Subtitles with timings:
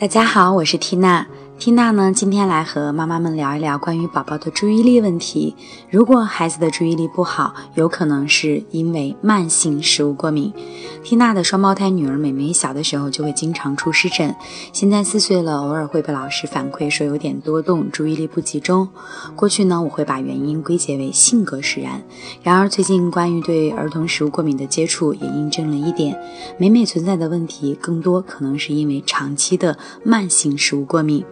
[0.00, 1.26] 大家好，我是缇娜。
[1.58, 5.54] 缇娜呢，今天来和妈妈们聊一聊关于宝宝的注意力问题。
[5.90, 10.54] 如果孩子的注意力不好，有可能是因为慢性食物过敏。
[11.02, 14.34] 缇娜的双胞胎女儿美美小的时候就会经常出湿疹，
[14.72, 18.88] 现在四岁了，偶尔会被老师反馈说有点多动，注意力不集中。
[19.34, 22.02] 过去呢，我会把原因归结为性格使然。
[22.42, 26.16] 然而最近关于对儿童食物过敏的接触，也印证了一点：
[26.58, 31.24] 美美存在的问题更多可能是因为长期的慢性食物过敏。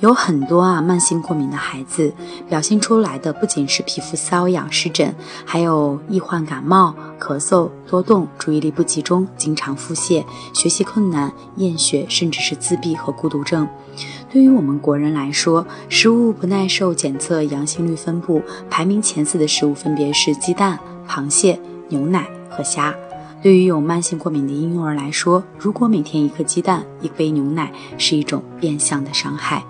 [0.00, 2.12] 有很多啊慢性过敏的孩子，
[2.48, 5.12] 表现出来的不仅是皮肤瘙痒、湿疹，
[5.44, 13.68] 还有易患感冒、咳嗽、多动、注意力不集中、经常腹泻、学习困难、厌学，甚至是自闭和孤独症。
[14.30, 21.58] 对于我们国人来说，食物不耐受检测阳性率分布排名前四的食物分别是鸡蛋、螃蟹、
[21.88, 22.94] 牛奶和虾。
[23.40, 29.64] 对于有慢性过敏的婴幼儿来说，如果每天一颗鸡蛋、一杯牛奶是一种变相的伤害。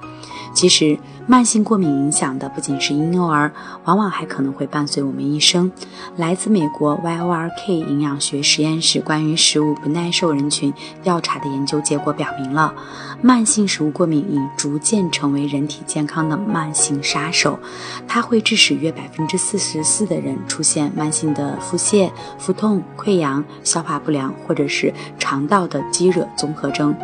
[0.54, 3.52] 其实，慢性过敏影响的不仅是婴幼儿，
[3.84, 5.70] 往往还可能会伴随我们一生。
[6.16, 12.72] 来自美国 YORK 营养学实验室关于食物不耐受人群调查的研究结果表明了，
[13.20, 17.58] 慢性食物过敏已逐渐成为人体健康的慢性杀手。
[18.06, 26.96] 它会致使约百分之四十四的人出现慢性的腹泻、腹痛、溃疡、消化不良，或者是肠道的积热综合征。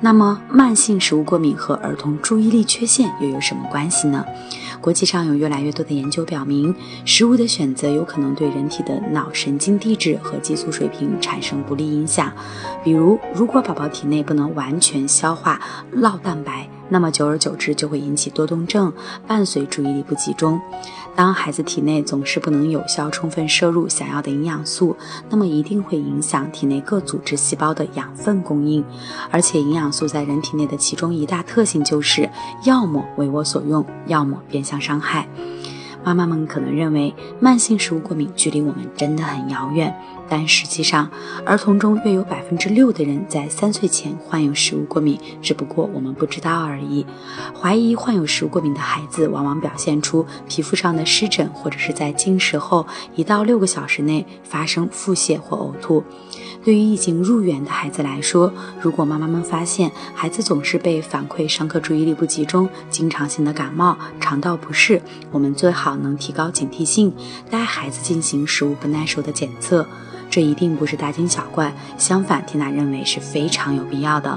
[0.00, 4.24] 那么，慢性食物过敏和儿童注意力缺陷又有什么关系呢？
[4.80, 12.32] 国际上有越来越多的研究表明，食物的选择有可能对人体的脑神经递质和激素水平产生不利影响。
[12.84, 15.60] 比如，如果宝宝体内不能完全消化
[15.94, 18.92] 酪蛋白，那么久而久之就会引起多动症，
[19.26, 20.60] 伴随注意力不集中。
[21.14, 24.94] 当孩子体内总是不能有效充分摄入想要的营养素，
[25.30, 28.84] 那么一定会影响体内各组织细胞的养分供应。
[29.30, 32.28] 而且，营养素在人体内的其中一大特性就是，
[32.64, 35.26] 要么为我所用，要么变相伤害。
[36.14, 39.92] 妈妈们可能认为慢性食物过敏距离我们真的很遥远，
[40.28, 41.10] 但实际上，
[41.44, 47.04] 儿童中约有百分之六的人在三岁前患有食物过敏，只不过我们不知道而已。
[47.60, 56.04] 怀疑患有食物过敏的孩子，往往表现出皮肤上的湿疹，或者是在进食后一到六个小时内发生腹泻或呕吐。
[56.66, 65.00] 对于已经入园的孩子来说，如果妈妈们发现孩子总是被反馈上课注意力不集中、经常性的感冒、肠道不适，
[65.30, 67.14] 我们最好能提高警惕性，
[67.48, 69.86] 带孩子进行食物不耐受的检测。
[70.28, 74.36] 这一定不是大惊小怪，相反，缇娜认为是非常有必要的。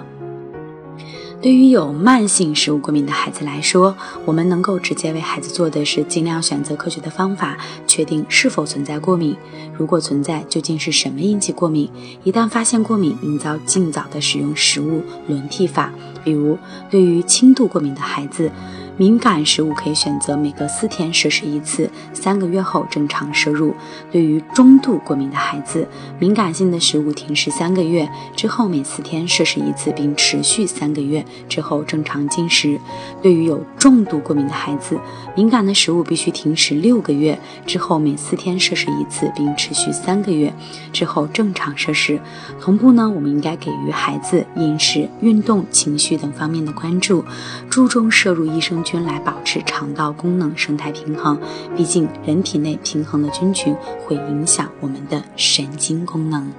[1.42, 3.96] 对于有慢性食物过敏的孩子来说，
[4.26, 7.58] 我们能够直接为孩子做的是尽量选择科学的方法，
[7.88, 9.34] 确定是否存在过敏。
[9.74, 11.90] 如果存在，究竟是什么引起过敏？
[12.26, 15.94] 一旦发现过敏，应早尽早的使用食物轮替法。
[16.26, 16.58] 比如，
[16.90, 18.52] 对于轻度过敏的孩子。
[19.00, 23.74] 敏感食物可以选择每隔四天摄食一次，三个月后正常摄入。
[24.12, 25.88] 对于中度过敏的孩子，
[26.20, 32.78] 敏感性的食物停食三个月之后，每四天摄食一次，并持续三个月之后正常进食。
[33.22, 35.00] 对于有重度过敏的孩子，
[35.34, 40.54] 敏感的食物必须停食六个月之后，每四天摄食一次，并持续三个月
[40.92, 42.20] 之后正常摄食。
[42.60, 47.24] 同步呢，我们应该给予孩子饮食、运动、情绪等方面的关注，
[47.70, 48.89] 注重摄入益生菌。
[48.90, 51.40] 菌来保持肠道功能生态平衡，
[51.78, 53.76] 毕竟人体内平衡的菌群
[54.08, 56.52] 会影响我们的神经功能。